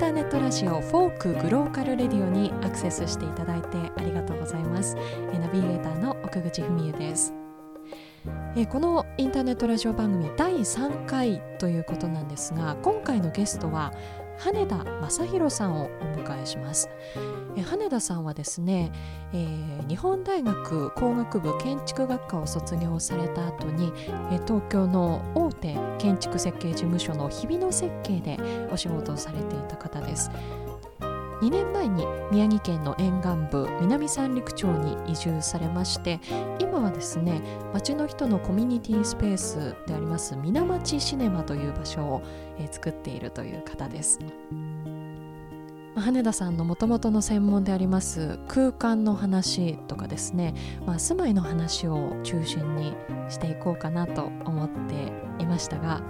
[0.00, 4.94] ターネットラジオフォークグローカルレディオにアクセスしていただいてありがとうございます。
[4.94, 7.34] ナビゲーターの奥口文恵です。
[8.56, 13.92] えこのインターネットラジオ番組第3回ということなんですが今回のゲストは
[14.40, 16.88] 羽田正弘さんをお迎えします。
[17.62, 18.90] 羽田さんはですね、
[19.34, 23.92] えー、日本大学工学部建築学科を卒業された後に、
[24.32, 28.38] え、東京の大手建築設計事務所の日比野設計で
[28.72, 30.30] お仕事をされていた方です。
[31.40, 36.20] 2年前に宮城県の沿岸部南三陸町に移住されまして
[36.58, 37.40] 今はですね
[37.72, 42.22] 町の人のコミュニティスペースであります水町シネマという場所を、
[42.58, 44.18] えー、作っているという方です。
[45.96, 50.54] 羽田さんのもともとの専門であります空間の話とかですね、
[50.86, 52.94] まあ、住まいの話を中心に
[53.28, 55.12] していこうかなと思って
[55.42, 56.00] いましたが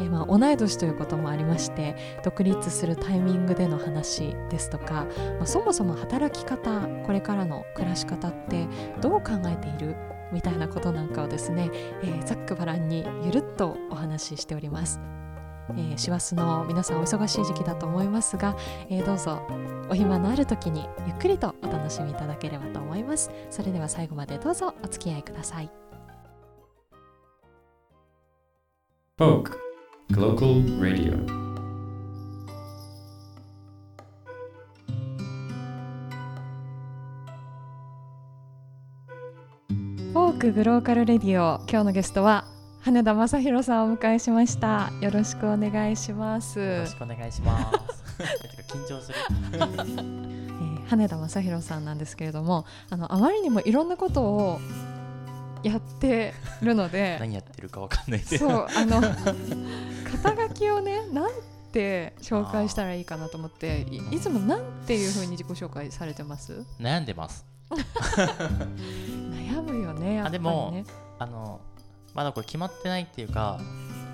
[0.00, 5.06] えまあ、同い年ということもありまして独立するタイミングでの話ですとか、
[5.38, 8.66] まあ、そもそも働き方これからの暮らし方って
[9.00, 9.96] どう考えている
[10.32, 11.70] みたいなことなんかをですね、
[12.02, 15.00] えー、ざっくばらんにゆるっとお話ししております。
[15.76, 18.56] え師走の皆さんお忙しい時期だと思いますが、
[18.88, 19.42] えー、どうぞ
[19.90, 23.30] お暇のある時にゆっくりとお楽しみいただければと思います。
[23.50, 25.70] それでは最後までどうぞお付き合いください。
[30.14, 31.16] Folk Global Radio.
[40.12, 41.60] フォークグローカルレディオ。
[41.68, 42.44] 今日のゲストは
[42.82, 44.90] 羽田正弘さんをお迎えしました。
[45.00, 46.60] よろしくお願いします。
[46.60, 48.04] よろしくお願いします。
[48.72, 49.18] 緊張する。
[49.52, 54.60] えー、羽田正弘さんなんですけれどもあのあまりにもいろんなことを
[55.62, 57.16] やってるので。
[57.20, 59.02] 何やってるかわかんないそうあの
[60.10, 61.30] 肩書きをねなん
[61.72, 66.64] て紹介したらいいかなと思っていいつもなんていうふうに自己紹介されてます？
[66.80, 67.44] 悩んでます。
[67.70, 70.84] 悩むよねあでも
[71.18, 71.60] あの
[72.14, 73.58] まだこれ決まってないっていうか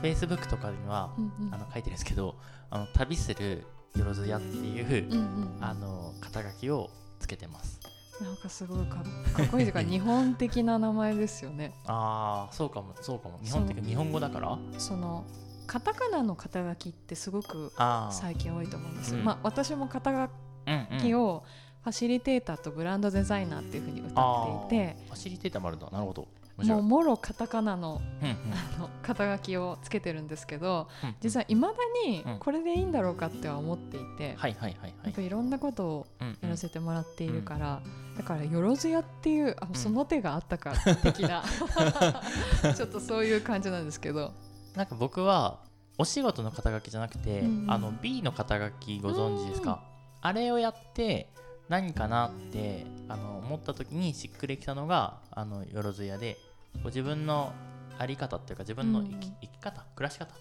[0.02, 2.34] Facebook とかには、うんうん、あの書いてるんですけど
[2.70, 3.64] あの旅する
[3.96, 7.78] よろずやっていう、うんうん、あの肩書きをつけてます。
[8.20, 11.74] なんかすごいかっこいいというか 日本的な名前ですよね。
[11.86, 13.38] ああそうかもそうかも。
[13.42, 14.58] 日本的日本語だから？
[14.78, 15.24] その
[15.66, 17.72] カタカナの肩書きってすごく
[18.10, 21.44] 最近多いと思うんですよ、うん、まあ私も肩書きを
[21.82, 25.90] ファシリテーターとブランドデザイナーっていうふうに歌っていてファシリテーターもあるんだ。
[25.90, 26.28] なるほど。
[26.58, 30.88] もうもろカタカナの,、あの肩書きをつけてるんですけど、
[31.20, 31.74] 実はいまだ
[32.06, 36.06] にこれでいいんだろうかっては思っていて、はいはいはいはい、いろんなことを
[36.42, 37.80] やらせてもらっているから、
[38.16, 41.42] だからよろずやっていうあその手があったか的な
[42.76, 44.32] ちょっとそういう感じなんですけど
[44.74, 45.60] なんか僕は
[45.98, 47.66] お仕事の肩書きじゃなくて、うん。
[47.68, 49.82] あの B の肩書きご存知ですか、
[50.20, 51.28] あれをやって
[51.68, 56.36] 何かなってあの思った時にしっくりきたのがあのよろずやで
[56.82, 57.52] ご自分の
[57.98, 60.34] 在り方っていうか自分の生きうん、生き方暮らし方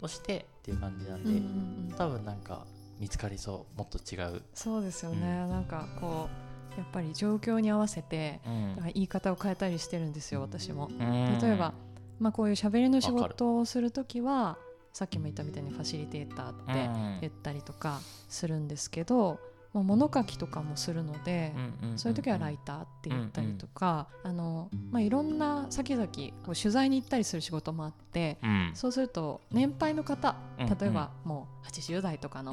[0.00, 2.66] としてっていう感じなんで、うんうんうん、多分なんか
[2.98, 4.42] 見つかりそうもっと違う。
[4.54, 6.28] そうですよね、うん、なんかこ
[6.76, 11.74] うやっぱり状況に合わせて、うん、言い方を変えたりしてるんですよ私も、例えば、
[12.18, 14.58] まあ、こういう喋りの仕事をする時は
[14.92, 19.38] さっきも言ったみたいにファシリテーターって言ったりとかするんですけど、
[19.72, 21.54] まあ、物書きとかもするので、
[21.96, 26.06] そういう時はライターって言ったりとか、あのまあ、いろんな先々
[26.44, 32.52] こう取材に行ったりする仕事もあって、うん、そうすると年配の方例えばもう80代とかの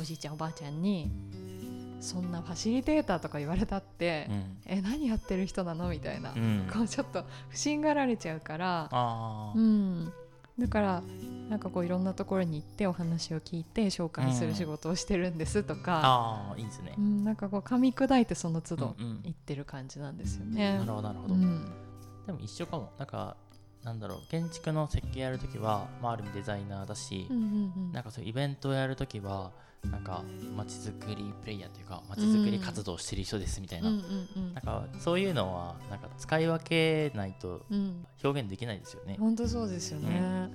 [0.00, 1.10] おじいちゃんおばあちゃんに
[2.00, 5.90] そんなファシリテーターとか言われたって、うん、え何やってる人なの？
[5.90, 8.88] みたいな、うん、こうちょっと不審がられちゃうから、
[9.54, 10.12] うん、
[10.58, 11.02] だから
[11.48, 20.78] なんかこういろんなところに行ってお話を聞いて紹介する仕事をしてるんですとか、うん、あいいですね、うん、なんかこう噛み砕いてその都度言ってる感じなんですよね。
[20.78, 21.64] なるほどなるほど、うん、
[22.26, 22.90] でも一緒かも。
[22.98, 23.36] なんか
[23.84, 29.52] なんだろう建築の設計やるときは、まあ、ある意味デザイナーだし、うんうんうん、なんかそういうイベントをやるときは
[29.90, 30.22] なんか
[30.54, 33.88] まちづくりプレイヤーというかまちづくり活動してる人ですみたいな。
[33.88, 37.62] うんうんうん、なんかそういうのはなんか使い分けないと
[38.22, 39.16] 表現できないですよね。
[39.18, 40.50] 本当そうですよね、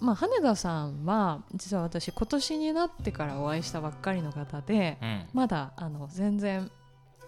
[0.00, 6.70] まあ、羽田さんは実は私今年になってからお会いしたばっかりの方で、うん、まだあの全然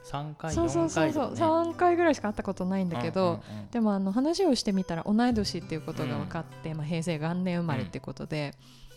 [0.08, 8.54] 3回そうそうそうそう、ね、3回ぐらいしか会ったことないんだけど、うんうんうん、でもあの話をしてみたら同い年っていうことが分かって、うん、まあ、平成元年生まれってことで、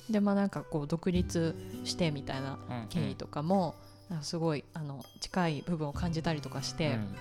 [0.07, 2.57] うん、でまあなんかこう独立してみたいな
[2.89, 3.75] 経緯とかも、
[4.09, 6.91] うんうん、すごいあの近い部分を感じたりとかして。
[6.91, 7.15] うん。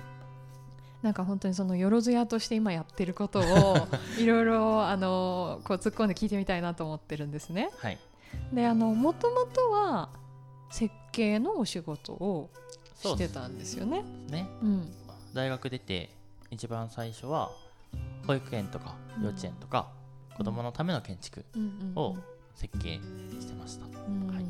[1.02, 3.88] なんか本当にそのよろずやとして今やってることを
[4.20, 7.70] いろいろあのこう突っ込んで聞いてみたいなと思ってるんですね。
[7.78, 7.98] はい、
[8.52, 10.10] であのもともとは
[10.70, 12.50] 設計のお仕事を
[13.00, 14.05] してたんですよね。
[14.29, 14.49] ね。
[14.62, 14.93] うん。
[15.32, 16.11] 大学出て
[16.50, 17.50] 一番最初は
[18.26, 19.88] 保育園とか幼稚園とか、
[20.37, 21.44] 子供のための建築
[21.94, 22.17] を
[22.55, 23.00] 設計
[23.41, 24.44] してました、うんはい。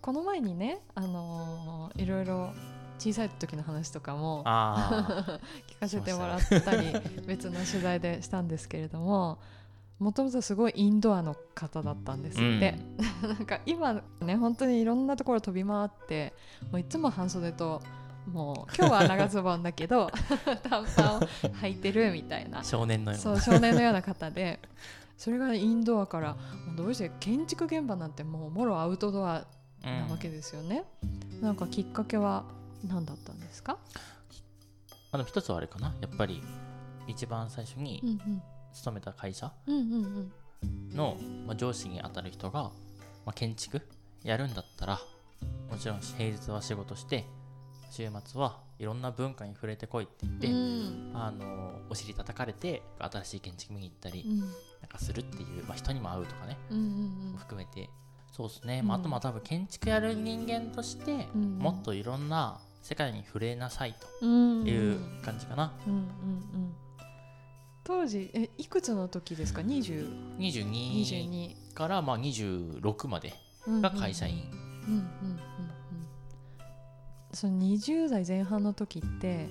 [0.00, 2.52] この前にね、あのーいろいろ
[2.98, 6.92] 小さい時の話とかもあ 聞かせてもらったり
[7.26, 9.38] 別の取材でしたんですけれども
[10.02, 12.78] もともとすごいインドアの方だったんですあって、
[13.26, 16.34] なんか今ね本当にいろんなところ飛び回って
[16.70, 17.80] もういつも半袖と
[18.26, 20.10] もう今日は長ズボンだけど
[20.62, 22.62] 短パンを履いてるみたいな。
[22.64, 23.22] 少年のような。
[23.38, 24.60] そう少年のような方で。
[25.16, 26.34] それがインドアから
[26.66, 29.46] もうどうして建築現場なんてもうもろアウトドア
[29.84, 30.84] なわけうんですよね、
[31.40, 32.44] なんかきっかけは
[32.84, 33.78] 何だったんですか、
[35.12, 36.42] あの一つはあれかなやっぱり
[37.06, 39.52] 一番最初にうん勤めた会社
[40.94, 41.16] の、
[41.46, 42.64] まあ、上司に当たる人が、
[43.24, 43.82] まあ、建築
[44.22, 45.00] やるんだったら
[45.70, 47.24] もちろん平日は仕事して
[47.90, 51.12] 週末はいろんな文化に触れてこいって言って、うん。
[51.14, 54.40] あのお尻叩かれて新しい建築見に行ったり、うん。
[54.40, 54.48] なん
[54.88, 56.56] かするっていう、まあ、人にも会うとかね
[57.38, 57.90] 含めて。
[58.32, 59.02] そうですね、まあ、うん。
[59.02, 61.58] あとまあ多分建築やる人間として、うん。
[61.58, 64.64] もっといろんな世界に触れなさいうん。
[64.64, 66.74] という感じかな、うんうんうん
[67.84, 71.02] 当時えいくつの時ですか？20 22
[71.70, 73.34] 22からまあ26まで
[73.66, 74.44] が会社員、
[74.86, 75.00] うんうんうん。
[75.00, 75.40] うん
[77.34, 79.48] その20代前半の時って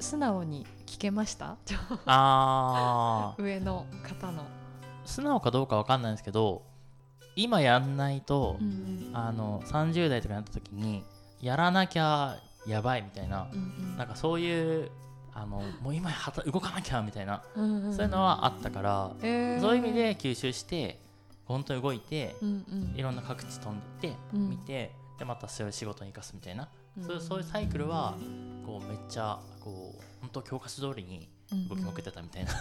[0.00, 1.56] 素直に聞けました？
[2.06, 3.42] あー。
[3.42, 4.44] 上の方の、
[5.04, 6.62] 素直かどうかわかんないんですけど
[7.36, 11.04] 今やんないと、うんあの30代とかになった時に
[11.42, 13.96] やらなきゃやばいみたいな、うん。
[13.98, 14.90] なんかそういう
[15.34, 17.84] あのもう今はた動かなきゃみたいな、うんうん。
[17.86, 19.60] うんそういうのはあったから、えー。
[19.60, 20.98] そういう意味で吸収して
[21.44, 22.96] 本当に動いて、うんうん。
[22.96, 24.50] いろんな各地飛んでって、うん。
[24.50, 28.14] 見てでまたそれを仕事に生かすみたいな、うんそういうそういうサイクルは
[28.66, 31.26] こうめっちゃこう本当教科書通りに
[31.68, 32.50] 動きまくってたみたいな、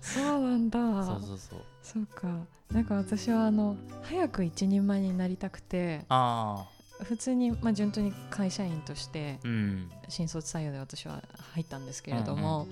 [0.00, 0.78] そうなんだ。
[1.04, 1.60] そうそうそう。
[1.82, 2.28] そうか。
[2.72, 6.04] なんか私はあの早く一人前になりたくて。
[6.08, 9.90] ああ普通に、まあ、順当に会社員としてうん。
[10.08, 11.22] 新卒採用で私は
[11.54, 12.66] 入ったんですけれども、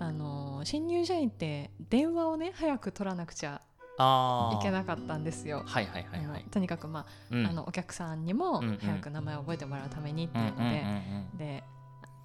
[0.00, 3.62] あの新入社員って電話をね早く取らなくちゃ
[3.96, 5.62] いけなかったんですよ。
[5.66, 6.44] はいはいはいはい。
[6.50, 7.46] とにかく、まあうん。
[7.46, 11.64] あのお客さんにもうんうん早く名前を覚えてもらうためにっていうのうんうんうんで、で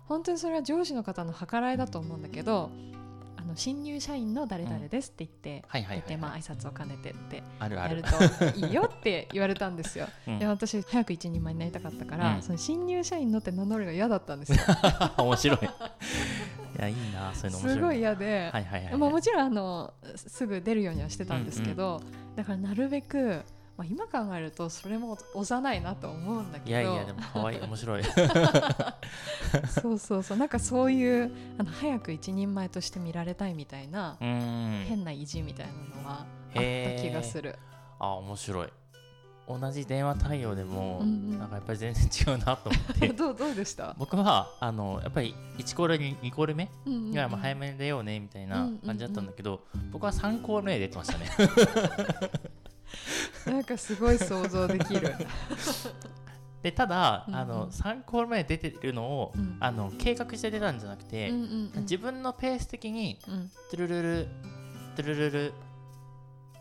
[0.07, 2.95] 本当にそれは上司の方の計らいだと思うんだけどあ
[3.55, 6.41] の新入社員の誰々ですって言って、はいはいはいはい。
[6.41, 8.01] 挨拶を兼ねてってあるある。
[8.01, 10.07] やるといいよって言われたんですよ。
[10.27, 10.39] うん。
[10.39, 12.41] で私早く一人前になりたかったから、うん。
[12.41, 14.57] その新入社員のって名乗るのが嫌だったんですよ。
[15.17, 15.57] 面白い。
[15.57, 17.75] いやいいなそういうの面白い。
[17.75, 22.01] すごい嫌で、はいはいはいまあ、もちろんあのすすぐ出るようにはしてたんですけど、
[22.35, 23.43] だからなるべく、
[23.77, 26.69] まあ、今考えるとそれも幼いなと思うんだけど。
[26.71, 28.03] いやいやでも可愛い面白い。
[29.69, 36.61] そうそうそうなんかそういうあの早く一人前として見られたいみたいな、変な意地みたいなのはあった
[37.01, 37.57] 気がする。
[37.99, 38.69] あ面白い。
[39.47, 41.39] 同じ電話対応でも、うんうん。
[41.39, 43.07] なんかやっぱり全然違うなと思って。
[43.13, 47.29] どうどうでした、僕はあのやっぱり1コールに2コール目うんうんうん。
[47.29, 48.79] 早めに出ようねみたいなうんうんうん。
[48.79, 49.61] 感じだったんだけど、
[49.91, 51.29] 僕は3コール目で出てましたね
[53.45, 55.15] なんかすごい想像できる。
[56.61, 57.39] でただ、うんうん。
[57.39, 59.57] あの3コール目で出てるのを、うん。
[59.59, 61.81] あの計画して出たんじゃなくて、うんうんうん。
[61.81, 63.51] 自分のペース的にうん。
[63.69, 64.27] トゥルルル
[64.95, 65.53] トゥルルル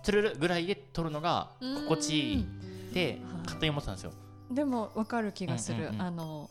[0.03, 2.45] トゥルルぐらいで撮るのが心地いいっ
[2.93, 4.12] てうん勝手に思ってたんですよ。
[4.50, 6.50] でも分かる気がする、うんうんうんあの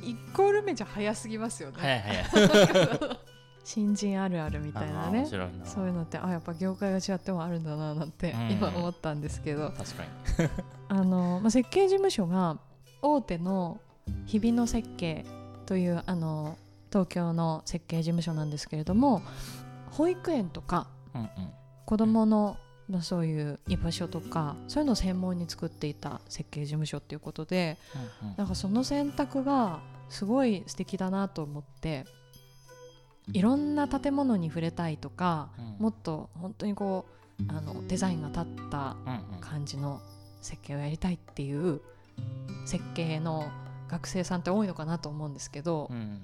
[0.00, 3.18] 1コール目じゃ早すぎますよね、早い早い。
[3.68, 5.26] 新人あるあるみたいなね。
[5.26, 10.08] そういうのってあやっぱ業界が違ってもあるんだななんてうん今思ったんですけど、確かに。
[10.88, 12.58] あの、まあ、設計事務所が
[13.02, 13.78] 大手の
[14.24, 15.26] 日比野設計
[15.66, 16.56] というあの
[16.90, 19.20] 東京の設計事務所なんですけれども
[19.90, 21.28] 保育園とかうんうん。
[21.84, 22.56] 子どもの
[22.88, 27.76] まあそういう居場所とかそういうのを専門に作っていた設計事務所っていうことで
[28.22, 32.06] うんうんなんかその選択がすごい素敵だなと思って
[33.32, 35.82] いろんな建物に触れたいとか、うん。
[35.82, 37.06] もっと本当にこ
[37.40, 39.40] うあのデザインが立ったうんうん。
[39.40, 40.00] 感じの
[40.40, 41.80] 設計をやりたいっていう
[42.66, 43.50] 設計の
[43.88, 46.20] 学生さんって多いのかなと思うんですけど、うん。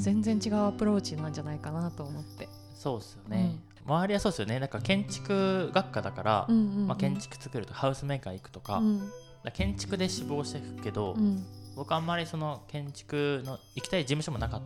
[0.00, 2.48] 全然違うアプローチなんじゃないかなと思って。
[2.74, 3.58] そうですよね。
[3.86, 4.60] 周りはそうですよね。
[4.60, 6.86] なんか建築学科だから、うんうんうん。
[6.88, 9.10] まあ、建築作るとかハウスメーカー行くとか,、うん。
[9.54, 11.44] 建築で志望していくけど、うん。
[11.74, 14.62] 僕あんまりその建築の行きたい事務所もなかっ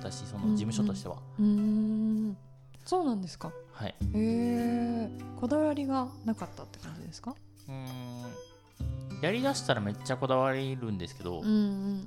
[0.00, 2.36] たしその事務所としては、うーん。
[2.84, 3.48] そうなんですか？
[3.48, 3.94] ははい。
[3.94, 7.34] へえこだわりがなかったって感じですか？
[7.68, 9.20] うーん。
[9.22, 11.52] やりだしたらめっちゃこだわりるんですけど、うんうん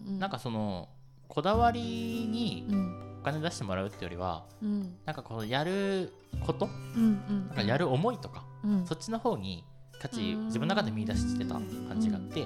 [0.07, 0.19] うん。
[0.19, 0.89] なんかその
[1.27, 2.99] こだわりにうん。
[3.21, 4.97] お金出してもらうってよりはうん。
[5.05, 6.11] なんかこのやる
[6.45, 6.67] こと？
[6.95, 7.47] うんうん。
[7.47, 8.85] なんかやる思いとか、うん。
[8.85, 9.63] そっちの方に
[10.01, 10.45] 価値うん。
[10.47, 12.45] 自分の中で見出してた感じがあって、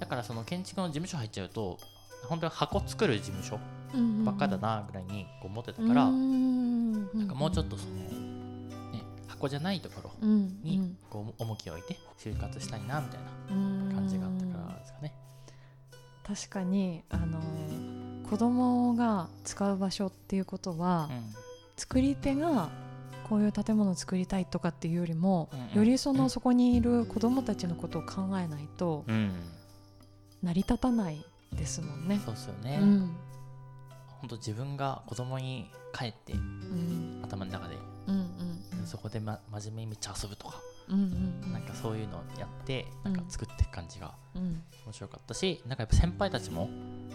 [0.00, 1.78] だからその建築の事務所入っちゃうと
[2.24, 3.58] 本当に箱作る事務所
[4.24, 15.14] ばっかだなぐらいにこう思ってたから、うんなんかもうちょっとその、ね、箱じゃないところうんにこう重きを置いて就活したいなみたいな感じがあったからですかね。
[16.24, 17.40] 確かにあの
[18.30, 21.10] 子供が使う場所っていうことは、
[21.76, 22.70] 作り手が
[23.28, 25.78] こういう建物を作りたいとかっていうよりも、うんうん。
[25.78, 26.30] よりその、うん。
[26.30, 29.32] そこにいる子供たちのことを考えないとうん、うん。
[30.42, 32.20] 成り立たないですもんね。
[32.24, 32.78] そうっすよね。
[32.80, 33.16] うん。
[34.20, 37.20] 本当自分が子供に帰ってうん。
[37.22, 38.86] 頭の中で、うんうん。
[38.86, 40.98] そこで、ま、真面目にめっちゃ遊ぶとか、うん
[41.44, 44.62] うんなんかそういうのをやってなんか作っていく感じがうん。
[44.84, 46.68] 面白かったし、なんかやっぱ先輩たちも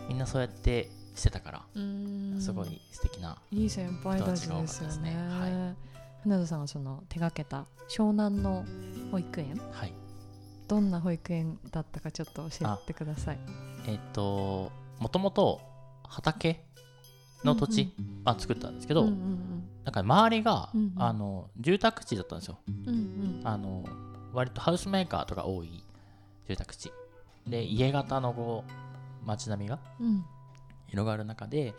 [0.08, 2.38] みんなそうやってしてたから、うん。
[2.40, 5.12] すごい素敵な、いい先輩たちですよね。
[5.12, 5.18] ね。
[5.28, 5.76] は
[6.24, 8.66] 船田さんがその手掛けた湘南の
[9.12, 9.56] 保育園？
[9.72, 9.94] はい。
[10.68, 13.40] どんな保育園だったかちょっと教えてください。
[13.88, 15.62] えっ、ともともと
[16.08, 16.64] 畑
[17.44, 17.94] の土地、
[18.26, 21.02] あ作ったんですけど、うんうんなんか周りが、うんうん。
[21.02, 22.58] あの住宅地だったんですよ。
[22.68, 23.86] うんうんあの
[24.34, 25.82] 割とハウスメーカーとか多い
[26.50, 26.92] 住宅地。
[27.48, 30.26] で家型のこう街並みがうん。
[30.88, 31.74] 広がる中で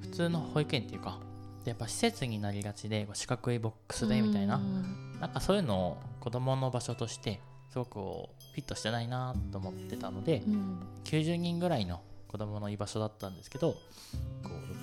[0.00, 1.18] 普通の保育園っていうか
[1.64, 5.18] でやっぱ施設になりがちでこう四角いボックスでみたいな、うん。
[5.20, 7.40] なんかそういうのを子供の場所として
[7.74, 13.78] すごくフィットしてないなと思ってたので、うん90人ぐらいの子供の居場所だったんですけどこ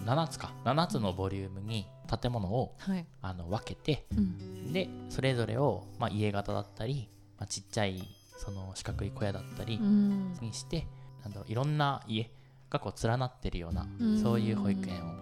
[0.06, 1.88] う7つか7つのボリュームに
[2.22, 3.06] 建物をはい。
[3.22, 7.08] あの分けてうんでそれぞれを、まあ、家型だったり、
[7.40, 8.04] まあ、ちっちゃい
[8.38, 10.86] その四角い小屋だったりうんにして、
[11.24, 12.30] なんだろういろんな家
[12.70, 15.14] がこう連なってるようなうんそういう保育園を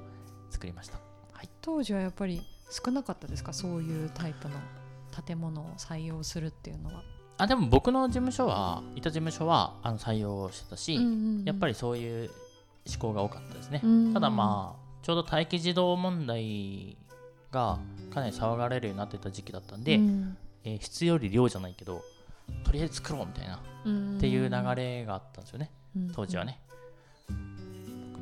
[0.49, 0.97] 作りました。
[1.33, 3.53] はい、当時はやっぱり少なかったですか？
[3.53, 4.55] そういうタイプの
[5.25, 7.03] 建物を採用するっていうのは。
[7.41, 10.99] あでも僕の事務所はいた事務所はあの採用してたし、
[11.45, 12.29] やっぱり、りそういう
[12.85, 13.79] 思考が多かったですね。
[13.83, 16.97] うんただまあちょうど待機児童問題
[17.51, 17.79] が
[18.13, 20.37] かなり騒がれるようになってた時期だったんで、うん。
[20.65, 22.01] えー質より量じゃないけど
[22.65, 24.17] とりあえず作ろうみたいなっうん。
[24.19, 26.59] ていう流れがあったんですよね、うん当時はね。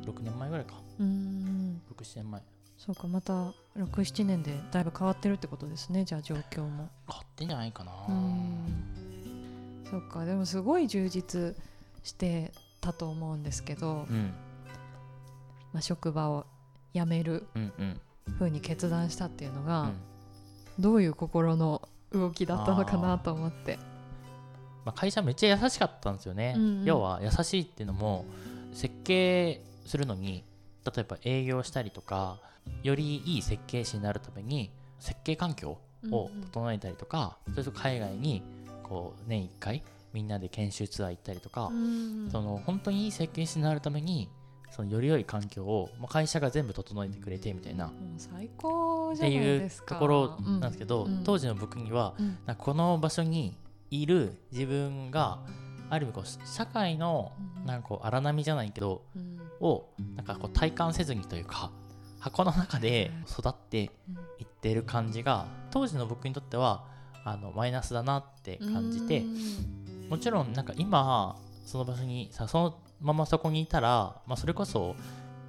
[0.06, 0.76] 6, 年前ぐらいか。
[1.00, 2.42] うん67年前。
[2.78, 3.34] そうかまた
[3.80, 6.90] 67年でだいぶ変わってるってことですねじゃあ状況も。
[7.08, 7.92] 買ってんじゃないかな。
[8.08, 8.97] うん
[9.90, 10.26] そうか。
[10.26, 11.56] でもすごい充実
[12.04, 12.52] して
[12.82, 14.34] たと思うんですけど、うん。
[15.74, 16.46] まあ、職場を
[16.94, 18.02] 辞めるうんうん。
[18.38, 19.94] ふうに決断したっていうのが、うん。
[20.80, 23.78] どういう心の動きだったのかなと思って。
[24.86, 26.86] まあ、会社めっちゃ優しかったんですよね、うんうん。
[26.86, 28.24] 要は優しいっていうのも
[28.72, 30.46] 設計するのに
[30.86, 32.40] 例えば営業したりとか
[32.84, 35.78] よりいい設計士になるために設計環境
[36.10, 38.42] を整えたりとか、それと海外に
[38.88, 42.30] こう年1回みんなで研修ツアー行ったりとか、うん。
[42.32, 44.30] その本当にいい設計士になるために
[44.72, 49.96] そのより良い環境を、まあ、会社が全部整えてくれてみたいなっもう最高じてゃないいうですか。
[49.96, 51.24] ところなんですけど、うん。
[51.24, 52.38] 当時の僕にはうん。
[52.46, 53.56] なこの場所に
[53.92, 55.40] いる自分が
[55.90, 57.66] ある意味こう社会のうん。
[57.66, 59.38] なんかこう荒波じゃないけどうん。
[59.60, 61.72] をなんかこう体感せずにというか
[62.20, 66.86] 箱の中で育っていってる感じが当時の僕にとっては
[67.28, 74.96] あのマイナスだなって感じてうんもちろんなんか今その場所にさそのままそこにいたら、まあ、それこそ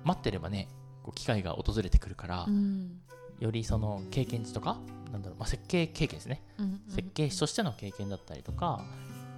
[0.03, 0.67] 待ってればね
[1.05, 3.01] こう機会が訪れてくるから、うん。
[3.39, 4.79] よりその経験値とか
[5.13, 6.43] なんだろう、まあ、設計経験ですね。
[6.59, 8.85] うん設計士としての経験だったりとか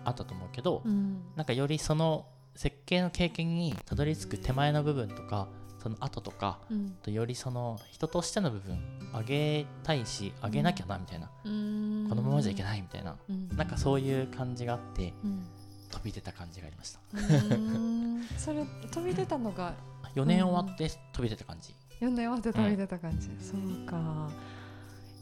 [0.06, 1.20] あったと思うけど、うん。
[1.37, 2.25] なんかよりその
[2.56, 5.49] 設計の経験にたどり着く手前の部分とか
[5.82, 6.97] その後とかうん。
[7.02, 8.78] とよりその人としての部分
[9.12, 12.07] 上げたいし上げなきゃなみたいな、うん。
[12.09, 13.49] このままじゃいけないみたいな、うん。
[13.57, 15.47] なんかそういう感じがあってうん
[15.90, 17.00] 飛び出た感じがありました。
[17.12, 18.25] うん。
[18.38, 19.75] それ飛び出たのが
[20.14, 24.31] 4年終わって飛び出た感じ、4年終わって飛び出た感じ、そうか。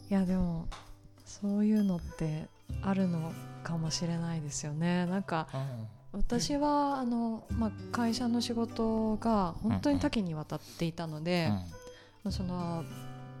[0.09, 0.67] いやでも
[1.25, 2.47] そういうのって
[2.81, 3.31] あるの
[3.63, 5.05] かもしれないですよね。
[5.05, 5.47] なんか
[6.11, 11.49] 私はあの、まあ、会社の仕事が本当に多岐にわたっていたので、
[12.23, 12.83] まあその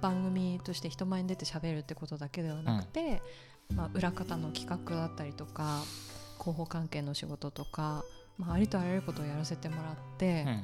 [0.01, 3.21] 番組として人前に出て喋るってことだけではなくて、
[3.75, 5.81] まあ、裏方の企画だったりとか
[6.39, 8.03] 広報関係の仕事とか、
[8.37, 10.63] まあ、ありとあらゆることをやらせてもらって、うん。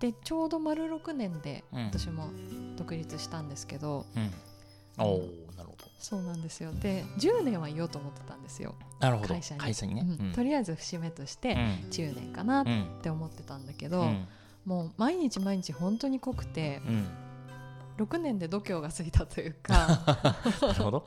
[0.00, 1.84] でちょうど丸6年でうん。
[1.86, 2.28] 私も
[2.76, 4.30] 独立したんですけど、うん。
[4.98, 5.18] おお
[5.56, 5.84] なるほど。
[5.98, 6.72] そうなんですよ。
[6.72, 8.74] で10年はいようと思ってたんですよ。
[9.00, 9.28] なるほど。
[9.28, 9.94] 会社に。
[9.94, 10.32] ね、うん。
[10.32, 11.58] とりあえず節目としてうん。
[11.90, 14.26] 10年かなっうんて思ってたんだけど、うん。
[14.64, 17.08] もう毎日毎日本当に濃くてうん
[17.98, 20.00] 6年で度胸がついたというか。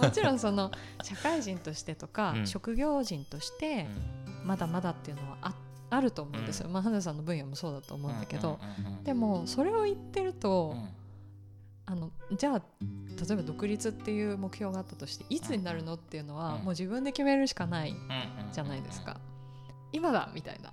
[0.00, 0.70] もちろんその
[1.02, 2.46] 社会人としてとか、うん。
[2.46, 3.86] 職業人として
[4.44, 5.54] まだまだっていうのはあ
[5.88, 10.88] あると思うんですよ、まあ花さんの分野もそうだと思うんだけど、うんうんうんうんでもそれを言ってると、うん。
[11.88, 16.62] あのじゃあ例えば独立っていう目標があったとしていつになるのっていうのは、うん。
[16.62, 19.20] もう自分で決めるしかないうんうんじゃないですか、
[19.92, 20.72] 今だみたいな。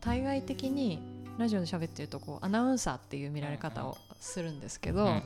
[0.00, 5.22] 対外的にラジオで喋ってるとこうアナウンサーっていう見られ方をするんですけど、うんうん。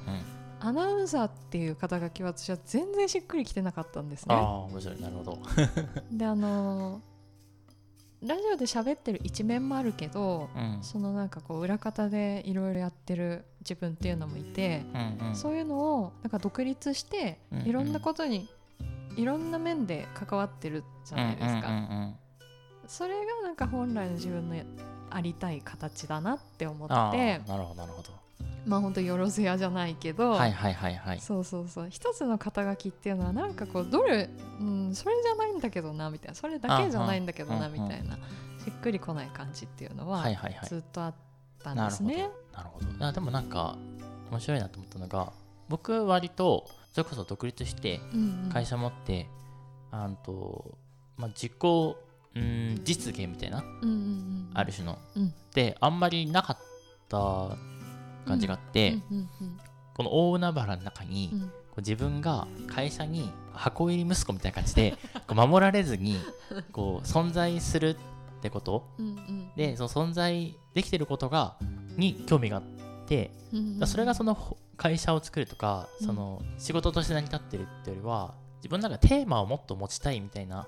[0.61, 4.35] アナウンサーっていう肩書きは私は全然しっくりきてなかったんですね。
[4.35, 5.01] ああ面白い。
[5.01, 5.39] なるほど。
[6.13, 7.01] であのー
[8.23, 10.79] ラジオで喋ってる一面もあるけどうん。
[10.83, 15.37] そのなんかこう裏方でいろいろやってる自分っていうのもいて、うんうん。
[15.37, 18.49] そういうのをなんか独立していろんなことに
[19.17, 21.53] いろんな面で関わってるじゃないですか。
[21.53, 22.15] うんうんうんうん
[22.89, 24.57] それがなんか本来の自分の
[25.11, 28.11] ありたい形だなって思あってーなるほどなるほど。
[28.67, 31.21] まあ本当よろずやじゃないけど、はいはいはいはい。
[31.21, 31.87] そうそうそう。
[31.89, 34.29] 一つの肩書きっていうのはなんかこうどれ、
[34.61, 36.35] うん、それじゃないんだけどなみたいな。
[36.35, 38.17] それだけじゃないんだけどなあみたいな。
[38.17, 40.25] しっくりこない感じっていうのは
[40.65, 41.15] ずっとあっ
[41.63, 42.31] たんなるほどですね。
[42.53, 43.07] なるほど。
[43.07, 43.77] あでもなんか
[44.31, 45.33] 面白いなと思ったのが
[45.69, 48.51] 僕割とそれこそ独立してうんうん。
[48.53, 49.29] 会社持って、
[49.93, 50.77] あんと
[51.17, 51.53] まあ、自己
[52.37, 54.51] うん実現みたいなうんうんうん。
[54.55, 55.35] ある種の、うん。
[55.55, 56.59] であんまりなかっ
[57.09, 57.57] た
[58.27, 59.61] 感じがあって、うんうんうん。
[59.95, 61.41] この大海原の中に、うん。
[61.41, 61.47] こ
[61.79, 64.97] う自分が会社に箱入り息子みたいな感じで
[65.35, 66.17] 守られずに
[66.73, 67.97] こう存在するっ
[68.43, 68.89] てこと？
[68.99, 71.57] うんうんでその存在できてることが
[71.97, 72.63] に興味があっ
[73.07, 76.07] てうんうんそれがそのほ会社を作るとかうん。
[76.07, 78.35] その仕事として成り立ってるっていうよりは
[78.67, 80.67] 自分の中でテーマをもっと持ちたいみたいな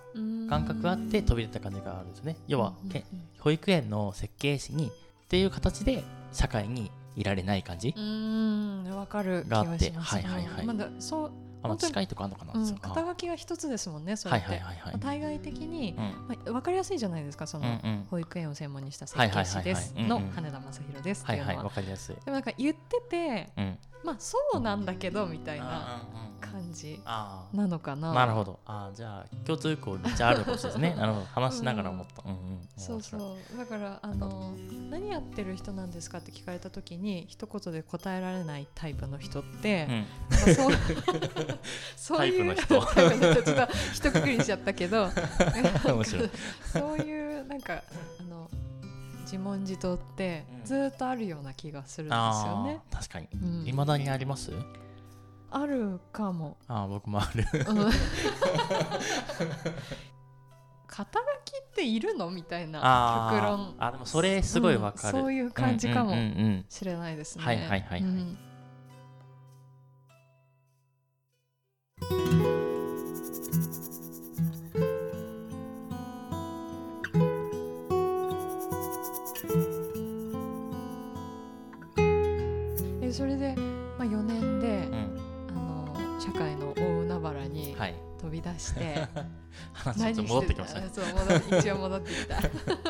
[0.48, 2.36] 感覚があって飛び出た感じがあるんですよね。
[2.46, 3.04] 要はけ
[3.40, 4.90] 保育園の設計士にっ
[5.28, 7.92] ていう形で社会にいられない感じ
[8.94, 10.66] わかる気があってはいはいはい。
[10.66, 11.30] まだそう、
[11.64, 16.28] あ近いとこあるのかな肩書きが一つですもんねそれはいって、はいはいはいまあ対外的に、うん。
[16.28, 18.06] まあ、分かりやすいじゃないですかその、うんうん。
[18.10, 19.92] 保育園を専門にした設計士です。
[19.96, 22.14] の羽田正宏ですってはいいうのは,、はいわかりやすい。
[22.14, 23.78] でもなんか言っててうん。
[24.04, 26.02] まあそうなんだけどみたいな
[26.68, 28.10] 感じあなのかな。
[28.10, 28.58] ーなるほど。
[28.66, 30.96] あーじゃあ共通項めっちゃあるかもしれないですね。
[31.00, 31.26] なるほど。
[31.26, 32.22] 話しながら思った。
[32.24, 32.68] うんうん。
[32.76, 33.56] そうそう。
[33.56, 34.54] だからあの
[34.90, 39.92] 何やってる人なんですかって聞かれた時に一言で答えられないタイプの人って、う
[40.34, 40.54] ん。
[40.54, 40.72] そう
[41.96, 42.86] そういうタイプの人。
[42.94, 45.08] タイプの人ちょっと一括りにしちゃったけど。
[45.84, 46.30] 面白い。
[46.72, 47.82] そういうなんか
[48.20, 48.50] あの
[49.22, 50.64] 自問自答ってうん。
[50.64, 52.80] ずーっとあるような気がするんですよあね。
[52.90, 53.28] ー確かに。
[53.32, 53.66] うん。
[53.68, 54.52] いまだにあります？
[55.50, 56.56] あるかも。
[56.66, 57.44] あー僕もある。
[57.68, 57.90] うん。
[60.86, 62.30] 肩書きっているの？
[62.30, 63.74] みたいな極論。
[63.78, 66.14] あでもそれすごいわかる、うんそういう感じかも
[66.68, 67.44] しれないですね。
[67.44, 68.00] はいはいはいはい。
[68.02, 68.38] うん
[88.28, 89.08] 飛び出して、
[89.72, 90.88] 話ちょっと戻ってきましたね。
[90.92, 92.36] そう一応戻ってきた。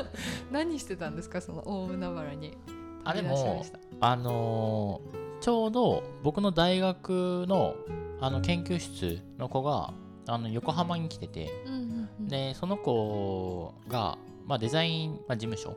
[0.51, 2.59] 何してたんですかその大海原に
[3.05, 3.79] あで飛び出しまもした。
[4.01, 7.77] あのーちょうど僕の大学の
[8.21, 9.95] あの研究室の子が
[10.27, 12.29] あの横浜に来ててうんうんうん。
[12.29, 15.77] でその子が、まあ、デザイン、まあ、事務所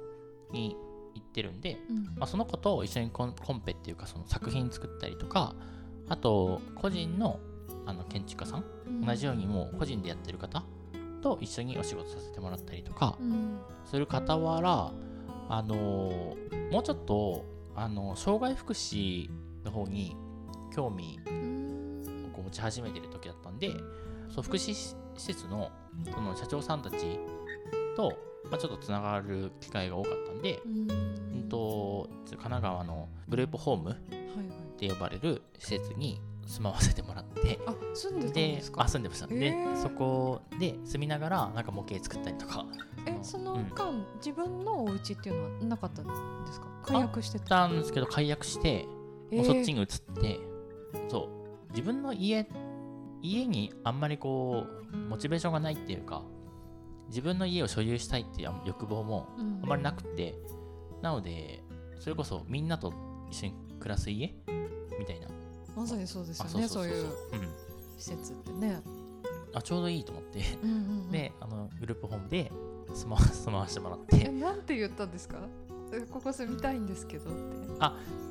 [0.52, 0.76] に
[1.14, 2.06] 行ってるんで、うん。
[2.18, 5.54] まあ、その子と一緒にコンコンペっていうかその作品作ったりとか
[6.10, 7.40] あと個人の
[7.86, 8.64] あの建築家さん
[9.06, 10.64] 同じようにもう個人でやってる方
[11.22, 13.60] と一緒にお仕事させてもらったりとかうん。
[13.86, 14.92] する傍ら、
[15.50, 17.44] あのーもうちょっと、
[17.76, 19.30] あの障害福祉
[19.66, 20.16] の方に
[20.74, 22.32] 興味うん。
[22.38, 23.72] を持ち始めてる時だったんで
[24.30, 25.70] そう福祉施設の
[26.14, 27.20] その社長さんたち
[27.96, 28.18] と、
[28.50, 30.92] まあ、ちょっとつながる機会が多かったんで、うん。
[30.92, 30.94] う
[31.46, 33.96] んと神奈川のグループホームっ
[34.78, 37.60] て呼ばれる施設に住まわせてもらって。
[37.66, 38.84] あ住んでたんでですか？
[38.84, 39.82] あ住んでました、へでー。
[39.82, 42.66] そこで住みながらなんか模型作ったりとか。
[43.06, 43.66] えそのうん。
[43.70, 46.12] 間、自分のお家っていうのはなかったんで
[46.52, 46.68] すか？
[46.84, 48.86] 解約してあったんですけど解約して
[49.32, 49.88] もうそっちにに移っ
[50.22, 50.40] て、
[51.10, 51.30] そ
[51.70, 51.72] う。
[51.72, 52.46] 自分の家
[53.22, 56.24] 家にあんまりこうモチベーションがないっていうか
[57.08, 59.62] 自分の家を所有したいっていう欲望もあん。
[59.66, 60.36] まりなくて、
[61.02, 61.64] なので
[62.00, 62.94] それこそみんなと
[63.30, 64.36] 一緒に暮らす家
[65.00, 65.28] みたいな
[65.76, 67.12] まさにそうですよあねそういううん。
[67.98, 68.82] 施設ってね、
[69.54, 70.40] あちょうどいいと思って。
[70.64, 71.12] うんうんうん。
[71.12, 72.52] であのグループホームで
[72.94, 74.18] 住ま住まわ してもらって。
[74.26, 75.38] えなんて言ったんですか？
[75.94, 77.34] えここ住みたいんですけどって、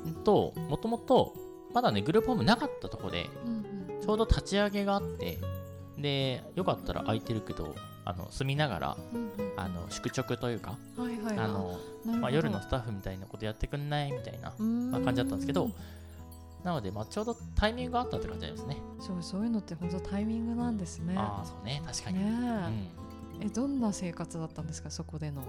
[0.06, 1.34] うんともともと
[1.74, 3.52] まだねグループホームなかったとこでうん
[3.96, 5.38] うん、ちょうど立ち上げがあって
[5.98, 7.74] でよかったら空いてるけど
[8.06, 9.52] あの住みながらうんうん。
[9.56, 11.46] あの宿直というかはいはいはい。
[11.46, 14.10] あの、まあ、夜のスタッフみたいなことやってくんない？
[14.10, 15.70] みたいな感じだったんですけど
[16.64, 18.76] なので、まあ、ちょうどタイミングがあったって感じですね。
[19.00, 21.14] そうそういうのって本当タイミングなんですね。
[21.16, 21.82] ああそうね。
[21.86, 22.34] 確かに、うねん、
[23.40, 25.42] ええどんな生活だったんですかそこでの？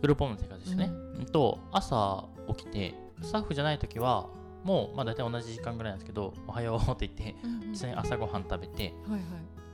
[0.00, 2.24] グループホームの生活ですね、うん、と朝
[2.56, 4.28] 起きてスタッフじゃない時は
[4.62, 7.34] もう、まあ、大体同じ時間ぐらいなんですけどおはようって言って
[7.72, 8.94] 一緒に朝ごはん食べて。
[9.08, 9.20] はいはい。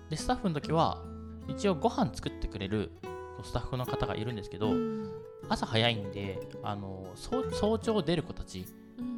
[0.09, 1.03] でスタッフの時は
[1.48, 2.90] 一応ご飯作ってくれる
[3.42, 5.11] スタッフの方がいるんですけど、うん。
[5.48, 8.64] 朝早いんであの早早朝出る子たち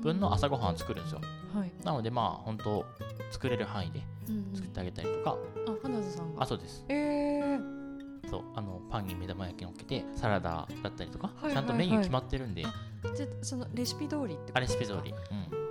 [0.02, 1.20] 分の朝ごはんを作るんですよ。
[1.54, 1.72] はい。
[1.84, 2.84] なのでまあ本当
[3.30, 5.36] 作れる範囲でうん作ってあげたりとか、
[5.66, 6.42] あ花田さんが？
[6.42, 6.84] あそうです。
[6.88, 12.72] えー、そうあのパンに目玉焼き乗っけてサラダだったりとか、はいちゃんとメニュー決まってるんで、あ
[13.14, 15.12] じゃあそのレシピ通りってことあレシピ通り、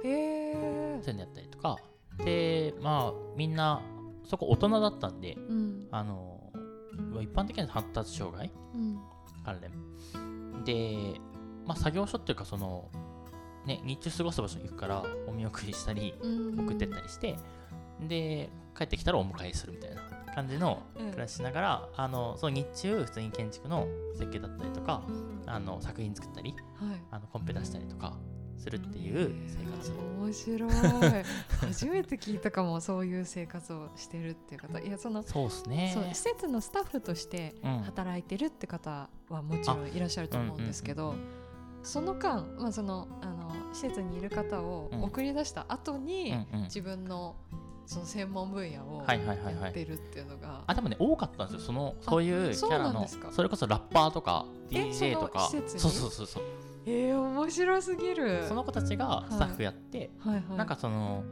[0.03, 1.77] うん、へえそういうのやったりとか。
[2.17, 3.81] でまあみんな
[4.23, 5.87] そこ大人だったんでうん。
[5.91, 6.39] あの
[7.21, 8.97] 一般的な発達障害うん。
[9.43, 10.63] 関連。
[10.63, 11.19] で、
[11.65, 12.89] まあ、作業所っていうかその
[13.65, 16.59] ね日中過ごす場所に行くからお見送りしたりうん。
[16.59, 17.37] 送ってったりして
[18.07, 20.01] で帰ってきたらお迎えするみたいな
[20.33, 21.09] 感じのうん。
[21.11, 25.01] 暮らししながら、あのその日中普通に建築の設計だったりとか
[25.45, 27.01] あの作品作ったりはい。
[27.11, 28.17] あのコンペ出したりとか
[28.57, 29.91] するっていう生活。
[29.91, 30.71] えー面白い。
[31.61, 34.79] 初めて聞いたかもそういう生活をしてるっていう方。
[34.79, 35.91] いやそのそうっすね。
[35.93, 37.79] そう施設のスタッフとしてうん。
[37.81, 41.15] 働いてるって方はもちろんいらっしゃると思うんですけど、
[41.83, 43.34] その間、まあ、そのあの
[43.75, 45.03] 施設にいる方をうん。
[45.03, 46.63] 送り出した後に、うんうん。
[46.63, 47.35] 自分の
[47.85, 49.55] その専門分野をはいはいはいはい。
[49.63, 51.65] やってるっていうのが、あでもね多かったんですよ。
[51.67, 55.49] そのそういうキャラのそれこそラッパーとかえ DJ とか。
[55.51, 56.43] そうそうそうそう
[56.87, 58.45] えー、面白すぎる。
[58.47, 61.23] その子たちがスタッフやって、はいはい、なんかその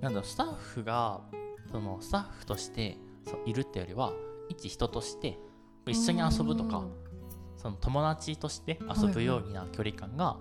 [0.00, 1.20] なんだろうスタッフが
[1.70, 4.12] そのスタッフとしてそういるってよりは
[4.48, 5.38] 一人として
[5.86, 6.84] 一緒に遊ぶとか
[7.56, 10.36] その友達として遊ぶような距離感が、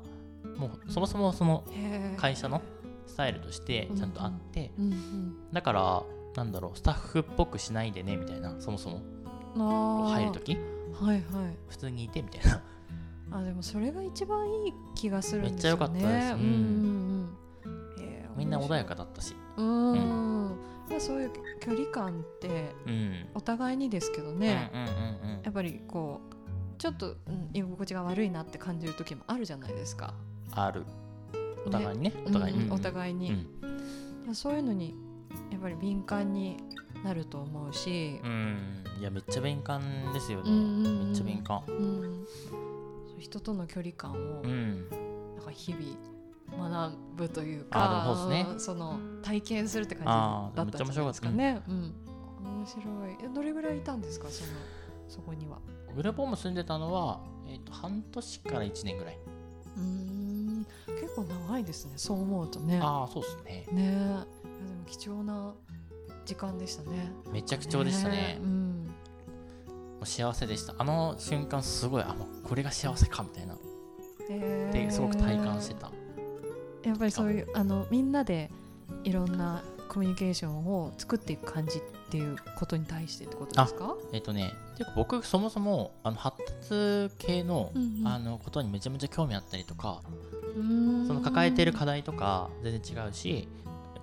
[0.57, 1.63] もうそもそもその
[2.17, 2.61] 会社の
[3.07, 5.35] スタイルとしてちゃんとあって、うんうん。
[5.51, 6.03] だから
[6.35, 9.01] なんだろうスタッフっぽくしないでねみたいなそもそも。
[10.07, 10.57] 入る時？
[10.93, 11.23] はいはい。
[11.69, 12.61] 普通にいてみたいな。
[13.33, 15.51] あでもそれが一番いい気がするんですよね。
[15.53, 16.33] めっちゃ良かったです。
[16.33, 16.39] うん。
[16.39, 18.01] うんうんうん。
[18.01, 19.35] えーみんな穏やかだったし。
[19.57, 20.49] うーん、
[20.89, 23.27] まあそういう距離感ってうん。
[23.33, 25.41] お互いにですけどうんね、うんうんうん。
[25.43, 26.35] やっぱりこう
[26.77, 30.13] ちょっと、うん、居心地が悪いなって感じる時もあるじゃないですか
[30.53, 30.85] ある。
[31.65, 32.13] お互いにね。
[32.25, 33.45] お互いに、うんお互いに、
[34.27, 34.35] うん。
[34.35, 34.95] そういうのに
[35.51, 36.57] やっぱり敏感に
[37.03, 38.83] なると思うし、うん。
[38.99, 39.81] いやめっちゃ敏感
[40.13, 41.63] ですよね、めっちゃ敏感。
[41.67, 42.25] うん。
[43.09, 44.89] そう人との距離感を、うん。
[45.35, 46.11] なんか日々
[46.69, 48.55] 学ぶというかあそうですね。
[48.55, 51.61] んその体験するってあ感じだったんじゃないですかね。
[51.67, 51.93] うん、
[52.43, 53.17] 面白い。
[53.23, 54.27] えどれぐらいいたんですか？
[54.29, 54.49] その
[55.07, 55.59] そこには。
[55.95, 59.17] グループホーム住んでたのは、えー、と半年から1年ぐらい。
[59.77, 60.30] うーん
[61.15, 61.93] 結構長いですね。
[61.97, 62.79] そう思うとね。
[62.81, 63.67] ああそうですね。
[63.71, 63.83] ね。
[63.83, 64.25] いやでも
[64.85, 65.53] 貴重な
[66.25, 67.11] 時間でしたね。
[67.31, 68.39] めちゃくちゃでしたね。
[68.41, 68.85] うん。
[69.97, 70.73] もう幸せでした。
[70.77, 73.57] あの瞬間すごいあもうこれが幸せかみたいな。
[74.29, 74.85] へー。
[74.85, 75.91] ですごく体感してた。
[76.83, 78.49] やっぱりそういうあのみんなで
[79.03, 83.95] いろんなコミュニケーションを作っていく感じっていうことに対してってことですか？
[84.13, 88.07] えっ、とねてか僕そもそもあの発達系の,、うんうん。
[88.07, 90.01] あのことにめちゃめちゃ興味あったりとか
[91.07, 93.47] その抱えてる課題とか全然違うし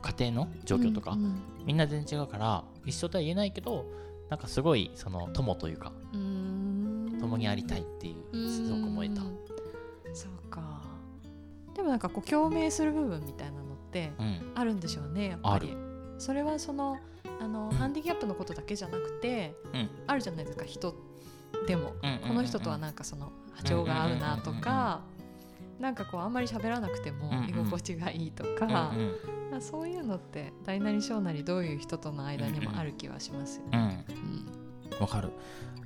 [0.03, 3.85] 家庭の状況とか、うんみんな全然違うから一緒とは言えないけど
[4.31, 9.21] なんかすごいその友というか共にありたいっていうすごく思えた。
[9.21, 9.37] うん
[10.15, 10.81] そうか。
[11.75, 14.53] でもなんかこう共鳴する部分みたいなのってうん。
[14.55, 15.71] あるんでしょうねやっぱり。
[15.75, 15.77] あ
[16.19, 16.99] それはその
[17.39, 19.91] あのハンディキャップのことだけじゃなくて、うん。
[20.07, 20.95] あるじゃないですか人
[21.67, 21.93] でも。
[22.03, 22.29] うんうんうんうん。
[22.29, 25.03] この人とはなんかその波長が合うなとか
[25.81, 27.49] なんかこうあんまり喋らなくてもうんうん。
[27.49, 29.13] 居心地がいいとか、うんうん。
[29.51, 34.05] まあそういうのって大なり小なりどういう人との間にもある気はしますよね。
[34.09, 35.01] うん。
[35.01, 35.31] わかる。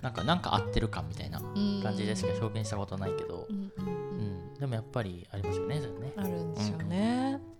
[0.00, 1.80] なんかなんか合ってるかみたいなうん。
[1.82, 3.46] 感じでしか表現したことないけど。
[3.48, 4.54] う、んうんううん。
[4.54, 6.12] ん、でもやっぱりありますよねそれね。
[6.16, 7.38] あるんでしょうね。
[7.38, 7.51] Folk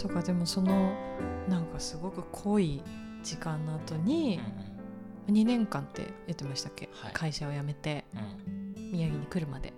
[0.00, 0.94] そうかでもその
[1.46, 2.82] なんかすごく濃い
[3.22, 4.40] 時間の後に
[5.28, 7.12] うん2年間って言ってましたっけ、はい。
[7.12, 8.20] 会社を辞めてうん。
[8.20, 9.74] うん宮城に来るまで。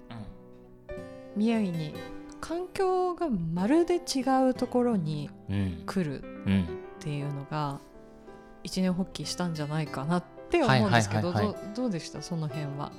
[0.88, 0.92] う
[1.34, 1.40] ん。
[1.42, 1.94] 宮城に
[2.40, 5.82] 環境がまるで違うところにうん。
[5.84, 6.66] 来るうんっ
[7.00, 7.80] ていうのが
[8.62, 11.32] 一年発起したんじゃないかなって思うんですけど
[11.74, 12.22] どうでした？
[12.22, 12.92] その辺は。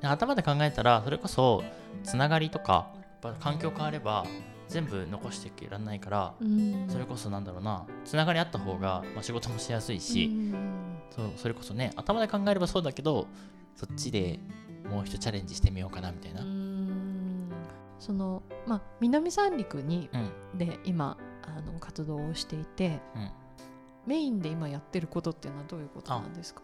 [0.00, 1.62] で頭で考えたらそれこそ
[2.02, 4.26] つながりとかやっぱ環境変われば
[4.68, 6.86] 全部残していけられないからうん。
[6.88, 10.98] それこそなんだろうなつながりあった方が、まあ、仕事もしやすいし、うん。
[11.10, 13.26] そうそれこそね頭で考えればそうだけど
[13.76, 14.38] そっちで
[14.88, 16.40] もう一チャレンジしてみようかなみたいな、
[17.98, 20.58] そのまあ南三陸にうん。
[20.58, 23.30] で今あの活動をしていてうん。
[24.06, 26.60] メインで今やってることっていうのはどういうことなんですか？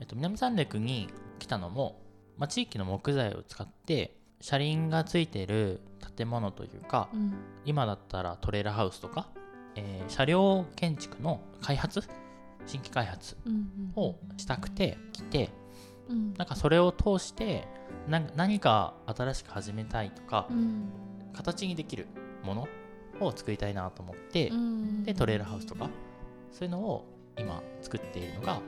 [0.00, 2.02] えっと、南三陸に来たのも、
[2.36, 5.80] まあ、地域の木材を使って車輪がついてる
[6.16, 7.32] 建物というかうん。
[7.64, 9.28] 今だったらトレーラーハウスとか、
[9.76, 12.02] えー車両建築の開発？
[12.66, 15.50] 新規開発うんをしたくて来て
[16.08, 16.34] うん。
[16.34, 17.66] なんかそれを通して
[18.08, 20.90] な何か新しく始めたいとかうん。
[21.32, 22.08] 形にできる
[22.44, 22.68] もの
[23.20, 25.04] を作りたいなと思ってうん。
[25.04, 25.88] でトレーラーハウスとか
[26.50, 27.06] そういうのを
[27.38, 28.60] 今作っているのが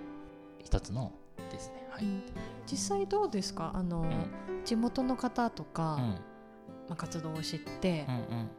[0.65, 1.13] 一つの
[1.51, 1.89] ですね。
[1.91, 2.23] はい、うん。
[2.65, 3.73] 実際どうですか？
[3.75, 4.11] あの、うん
[4.65, 6.01] 地元の方とか、うん。
[6.01, 6.17] ま
[6.91, 8.51] あ、活動を知って、うんうん。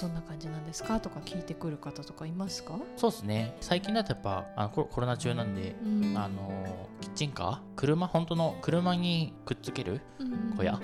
[0.00, 3.54] どんな感じなんですかとか聞いてくる方とかいますか、そうですね。
[3.60, 7.58] 最近だとやっぱあのコロナ中なんで、うんあのキッチンカー？
[7.76, 10.72] 車本当の車にくっつけるうん小屋？
[10.72, 10.80] は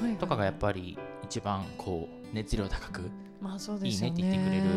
[0.00, 0.16] いはい。
[0.16, 3.08] とかがやっぱり一番こう熱量高く
[3.40, 4.16] まあそうですよね。
[4.16, 4.68] いいねって言ってくれ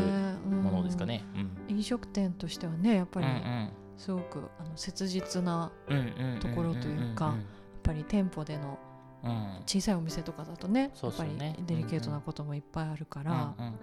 [0.51, 1.23] るものですかね。
[1.33, 1.39] うん。
[1.39, 6.39] うん飲食店としてはねやっぱりうんすごくあの切実なうんうんうん。
[6.39, 7.35] ところというかやっ
[7.81, 8.77] ぱり店舗での
[9.23, 9.47] うん。
[9.65, 13.75] 小さいお店とかだとねそうやっぱりデリケートなこともいっぱいあるから、うんうん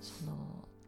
[0.00, 0.32] その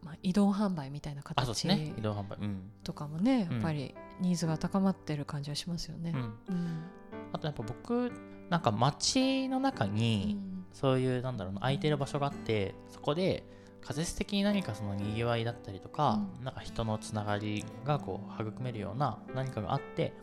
[0.03, 1.93] まあ、移動販売みたいな形ね。
[1.97, 2.37] 移動販売。
[2.39, 2.71] うん。
[2.83, 3.53] とかもね、うん。
[3.55, 6.13] やっぱりニーズが高まってる感じはしますよね。
[7.33, 8.11] あとやっぱ僕
[8.49, 10.65] なんか街の中うにん。
[10.71, 13.43] そういうなんだろうな空いてる場所があってそこで
[13.81, 16.53] 仮説的に何かそのにぎわいだったりとか、うなん。
[16.53, 20.13] か人のつながりがこう育めるような何かがあって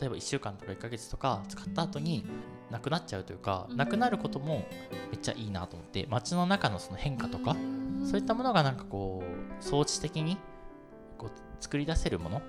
[0.00, 2.24] 例えば1週間とか1ヶ月とか使った後に
[2.74, 3.76] なくなっちゃうというか、うん。
[3.76, 4.66] なくなることも
[5.12, 8.06] めっちゃいいなと思って街の中のその変化とか、うん。
[8.06, 10.36] そういったものがなんかこう装置的に
[11.16, 12.42] こう作り出せるもの？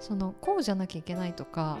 [0.00, 1.78] そのこうじゃなきゃいけないとか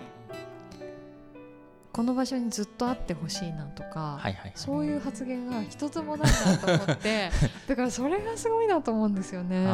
[1.92, 4.52] この場所にずっとあってほしいなとか、はいはいはい。
[4.54, 7.30] そういう発言が一つもないなと思って
[7.66, 9.66] だからそれがすごいなと思うんですよね。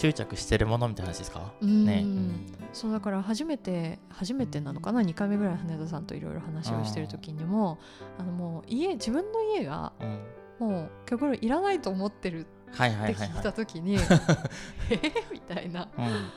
[0.00, 1.52] 執着してるものみたいな話ですか？
[1.60, 1.84] うん。
[1.84, 2.46] ね、うん。
[2.72, 7.78] そうだから初めて初めてなのかな？2回目ぐらい羽田さんといろいろ話をしてる時にも
[8.18, 10.20] あのもう家自分の家がうん。
[10.58, 13.42] もう極論いらないと思ってるはいって聞いはいはいはい。
[13.44, 13.98] た時に え？
[13.98, 15.88] ーみたいな。
[15.96, 16.28] うん。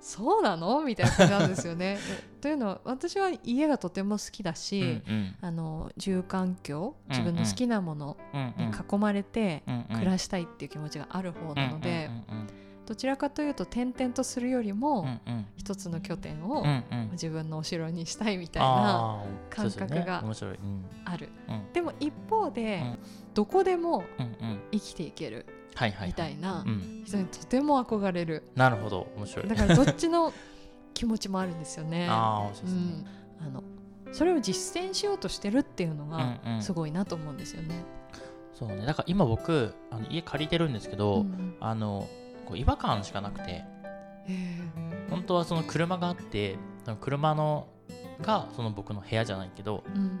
[0.00, 0.82] そうなの？
[0.82, 1.98] みたいな感じなんですよね。
[2.40, 9.96] というのは私は家がとても好きだし、うんあの住環境うん自分の好きなものうんに囲まれてうんうん。
[9.98, 12.45] 暮らしたいっていう気持ちがある方なので、うんうん
[12.86, 15.06] どちらかというと転々とするよりも、
[15.56, 16.64] 一つの拠点を
[17.12, 20.58] 自分のお城にしたいみたいな感覚がそうですよね。
[21.48, 21.72] うん。
[21.72, 22.98] でも一方で、うん。
[23.34, 24.04] どこでも
[24.72, 27.02] 生きていけるはいはいみたいなうん。
[27.04, 28.44] 人にとても憧れる。
[28.54, 29.08] なるほど。
[29.16, 29.48] 面白い。
[29.48, 30.32] だからどっちの
[30.94, 32.06] 気持ちもあるんですよね。
[32.08, 32.50] あ
[33.52, 33.62] の
[34.12, 37.84] それを実践しようとしてるっていうのがすごいなと思うんですよね。
[38.54, 38.86] そうね。
[38.86, 41.56] だから今僕あの家借りてるんですけど、うん。
[41.60, 42.06] あの
[42.46, 43.64] こう違和感しかなくて。
[44.28, 44.58] え
[45.08, 47.68] 本当はその車があってその車の
[48.22, 50.20] がその僕の部屋じゃないけどえうん。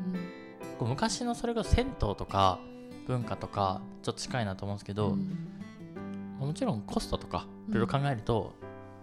[0.78, 2.60] こう昔のそれが銭湯とか
[3.06, 5.38] 文化とかちょっと近いなと思うんですけど、うん
[6.38, 8.52] もちろんコストとかうんいろいろ考えると、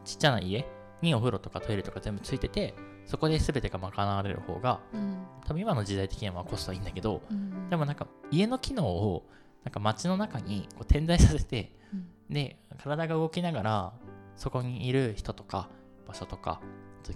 [0.06, 0.68] ちっちゃな家
[1.02, 2.76] にお風呂とかトイレとか全部ついてて
[3.08, 5.18] そこで全てが賄われる方がうん。
[5.46, 7.70] 多分今の時代的にはまあコストはいいんだけどうん。
[7.70, 9.28] でもなんか家の機能を
[9.66, 12.34] なんか街の中にこう点在させてうん。
[12.34, 13.94] で体が動きながら
[14.36, 15.70] そこにいる人とか
[16.08, 16.62] 場所とか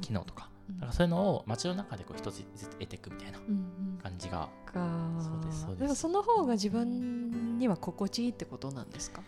[0.01, 0.79] 機能とかうん。
[0.79, 3.99] なんかそういうのを街の中でこう一つずつ得ていくみたいなうんうん。
[4.01, 4.73] 感じがか。
[5.21, 5.81] そうですそうです。
[5.81, 9.21] でもその方が自分には心地いいってことなんですか？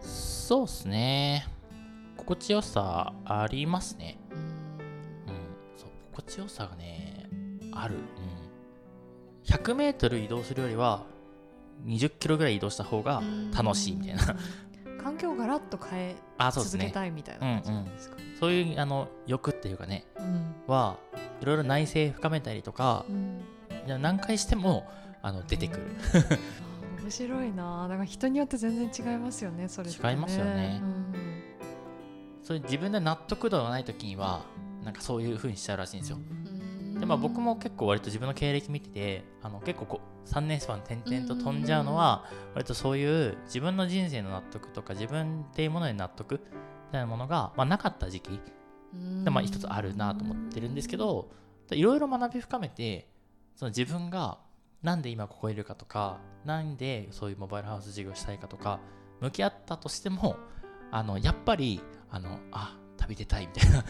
[0.00, 1.46] そうっすね。
[2.16, 4.18] 心地よさありますね。
[4.30, 4.38] うん。
[4.38, 4.46] うん。
[5.76, 7.28] そう心地よさがね
[7.72, 8.02] ある、うん、
[9.44, 11.04] 100m 移動するよりは
[11.86, 13.22] 20キロぐらい移動した方が
[13.56, 14.22] 楽しいみたいな。
[14.24, 14.38] うん
[15.02, 16.16] 環境をガラッと変え
[16.52, 18.16] 続けたいみたいな感じですか？
[18.16, 20.54] ねそういうあの欲っていうかねうん。
[20.66, 20.96] は
[21.40, 23.42] いろいろ内省深めたりとかうん。
[24.02, 24.86] 何回しても
[25.22, 25.82] あの出てくる。
[26.14, 26.16] あ
[27.00, 27.88] ー面白いな。
[27.88, 30.80] だから人によって全然違いますよねそれって違いますよね。
[30.82, 31.12] うん。
[32.42, 34.42] そういう自分で納得度がない時には
[34.84, 36.16] なんかそういう風にしちゃうらしいんですよ。
[36.18, 36.47] うん
[36.98, 46.38] でまあ僕も結構割と自分の経歴見ててあの結構こう3年スパン点々と飛んじゃうのは割とそういう自分の人生の納得とか自分っていうものに納得み
[46.92, 48.40] たいなものが、まあ、なかった時期。
[48.94, 49.24] うん。
[49.24, 51.30] でまあ一つあるなと思ってるんですけど
[51.70, 53.08] いろいろ学び深めて
[53.54, 54.38] その自分が
[54.82, 58.80] なんで今ここにいるかとかなんでそういうモバイルハウス事業したいかとか
[59.20, 60.36] 向き合ったとしても
[60.90, 61.80] あのやっぱり
[62.10, 63.84] あのあ旅出たいみたいな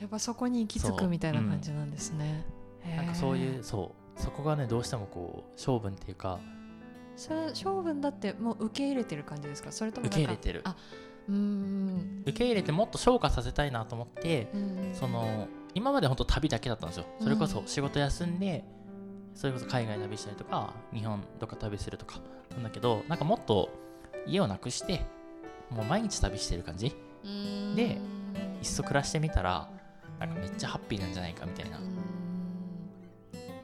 [0.00, 2.44] やっぱそこに行き着くみたいな感じなんですね、
[2.84, 4.20] へーなんかそういうそう。
[4.20, 6.40] そこがねどうしてもこう性分っていうか
[7.16, 9.72] それ性分だってもう受け入れてる感じですか？
[9.72, 10.62] それとも受け入れてる。
[10.64, 10.76] あ
[11.28, 12.22] うーん。
[12.22, 17.06] 受け入れてもっと昇華させたいなと思ってうんその今まで本当旅だけだったんですよ。
[17.20, 17.48] それこうん。
[17.48, 18.64] そ仕事休んで
[19.34, 22.20] それこそ海外旅したりとか日本どっか旅するとか
[22.52, 23.70] なんだけどなんかもっと
[24.26, 25.06] 家をなくして
[25.70, 26.94] もう毎日旅してる感じ。
[27.24, 27.74] うん。
[27.76, 27.98] で
[28.60, 29.70] いっそ暮らしてみたら
[30.26, 31.78] なんかめっちゃハッピーなんじゃないかみたいな。
[31.78, 31.84] うん。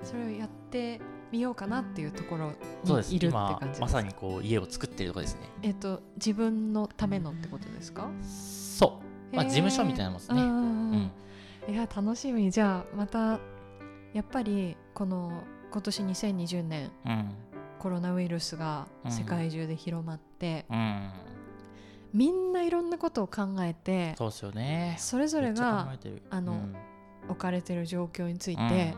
[0.03, 1.01] それをやって
[1.33, 2.53] みようかなっていうところ
[2.85, 5.41] にいるって今感じですまさにこう家を作ってるとこですね。
[5.63, 8.09] えっ、と自分のためのってことですか？
[8.23, 9.01] そ
[9.33, 9.37] う。
[9.37, 10.41] まあ事務所みたいなもんですね。
[10.43, 11.11] うん
[11.69, 12.51] いや楽しみ。
[12.51, 13.41] じゃあまた
[14.13, 15.43] やっぱりこの
[15.73, 17.35] 今年2020年うん。
[17.79, 21.11] コロナウイルスが世界中で広まって、うん
[22.17, 24.97] みんないろんなことを考えてそうですよね。
[24.99, 25.93] それぞれが
[26.31, 26.77] あのうん。
[27.29, 28.71] 置かれてる状況について、うん。
[28.79, 28.95] やっ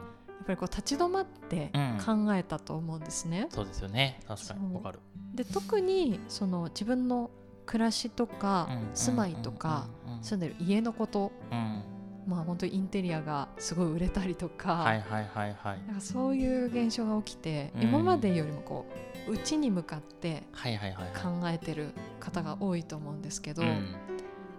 [0.46, 2.26] ぱりこう立ち止まってうん。
[2.26, 3.48] 考えたと思うんですね。
[3.50, 4.20] そうですよね。
[4.28, 4.74] 確かに。
[4.74, 5.00] わかる。
[5.34, 7.30] で特にその自分の
[7.66, 8.90] 暮らしとかうん。
[8.94, 10.12] 住まいとかうん。
[10.12, 10.18] うん。
[10.18, 10.24] うん。
[10.24, 11.82] 住んでる家のことうん。
[12.28, 15.78] まあ本当にインテリアがすごい売れたりとか,、はいはいはいはい。
[15.86, 17.82] なんかそういう現象が起きて、うん。
[17.82, 23.94] 今までよりもこう内に向かって考えてる方が多いと思うんですけど、うん。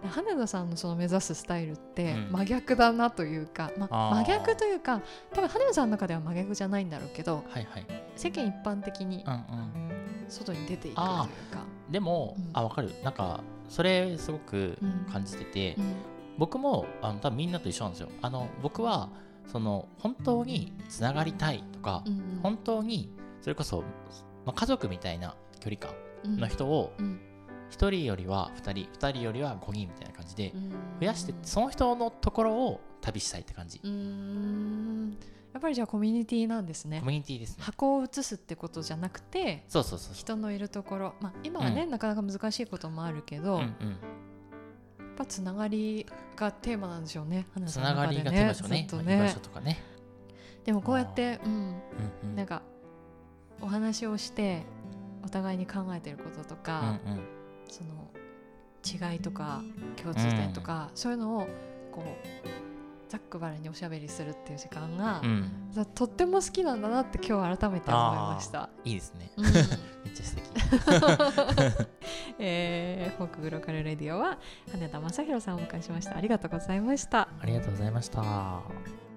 [0.10, 2.32] 羽田さんのその目指すスタイルってうん。
[2.32, 4.16] 真逆だなというか、まあー。
[4.26, 5.02] 真逆というか
[5.34, 7.86] 多分羽田さんの中では真逆じゃないんだろうけどはいはい。
[8.16, 9.72] 世間一般的にうんうん。
[10.30, 11.64] 外に出ていくというあか。
[11.90, 12.50] でも、うん。
[12.54, 12.92] あわかる。
[13.04, 15.12] なんかそれすごくうん。
[15.12, 15.96] 感じてて、うん。
[16.38, 18.10] 僕もあの多分みんなと一緒なんですよ。
[18.22, 19.10] あの僕は
[19.52, 22.40] その本当につながりたいとか、うん。
[22.42, 23.84] 本当にそれこそ、
[24.50, 25.92] まあ、家族みたいな距離感
[26.24, 26.38] うん。
[26.40, 27.20] の人をうん。
[27.70, 30.70] 1人よりは2人2人よりは5人みたいな感じでうん。
[31.00, 33.80] 増やしてその人のところを旅したいって感じ、
[35.54, 37.00] やっぱりじゃあコミュニティなんですね。
[37.00, 37.64] コミュニティですね。
[37.64, 43.92] 箱を移すってことじゃなくてそうそうそう人のいるところ、まあ、今はね、うなかなか難しいこともあるけど、うんやうん。
[43.94, 48.88] っぱつながりがテーマなんでしょうね花つながりがテーマでしょうね。
[48.90, 49.80] ずっとまあ居場ね所とかね、
[50.66, 51.82] でもこうやって、うん、うん
[52.24, 52.64] うん、なんか
[53.62, 54.64] お話をして
[55.24, 57.20] お互いに考えてることとうんか、うん。
[57.68, 58.10] その
[59.12, 59.62] 違いとか
[60.02, 61.48] 共通点とか、そういうのを
[61.92, 65.52] こうざっくばらんにおしゃべりするっていう時間が、うん。
[65.72, 68.70] さとっても好きなんだなって今日改めて思いました。
[68.86, 69.32] いいですね。
[69.36, 69.46] うん。
[69.46, 69.54] めっ
[70.16, 70.50] ちゃ素敵。
[72.40, 74.38] えー、フォークグローカルレディオは
[74.72, 76.16] 羽田正宏さんをお迎えしました。
[76.16, 77.28] ありがとうございました。
[77.42, 79.09] ありがとうございました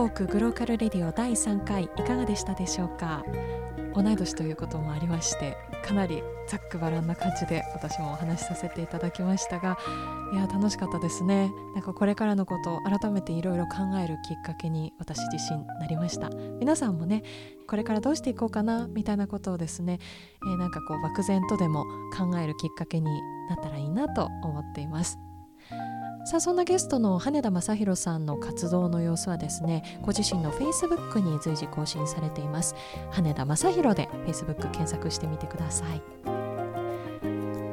[0.00, 3.22] フォークグローカルレディオ第3回いかがでしたでしょうか？
[3.94, 9.76] 同い年ということもありましてかなりざっくばらんな感じで私もお話しさせていただきましたが
[10.32, 11.52] いや楽しかったですね。
[11.74, 16.30] なんかこれからのことを改めていろいろ考えるきっかけに私自身なりました。
[16.30, 17.22] 皆さんもね
[17.68, 18.88] これからどうしていこうかな？
[18.88, 19.98] みたいなことをですね、
[20.46, 21.84] えーなんかこう漠然とでも
[22.16, 23.10] 考えるきっかけに
[23.50, 25.18] なったらいいなと思っています。
[26.24, 32.74] さあそんなゲストの羽田正宏さんの活動の様子はですねご自身の Facebook に随時更新されています。
[33.10, 36.02] 羽田正宏で Facebook 検索してみてください。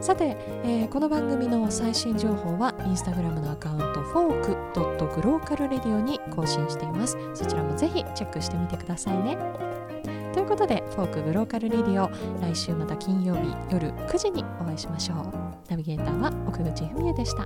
[0.02, 7.18] さて、えーこの番組の最新情報はインスタグラムのアカウント fork.glocalradio に更新しています。
[7.34, 9.38] そちらもぜひチェックしてみてくださいね。
[10.34, 12.10] ということでフォークグローカルレディオ
[12.42, 15.18] 来週また金曜日夜9時にお会いしましょう。
[15.70, 17.46] ナビゲーターは奥口文也でした。